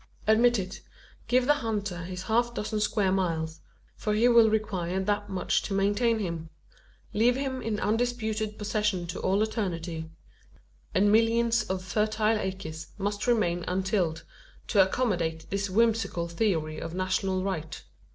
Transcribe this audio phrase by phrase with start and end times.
[0.25, 0.81] Admit it
[1.27, 3.59] give the hunter his half dozen square miles
[3.95, 6.49] for he will require that much to maintain him
[7.13, 10.09] leave him in undisputed possession to all eternity
[10.95, 14.23] and millions of fertile acres must remain untilled,
[14.65, 17.83] to accommodate this whimsical theory of national right.